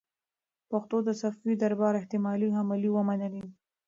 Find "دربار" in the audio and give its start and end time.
1.63-1.93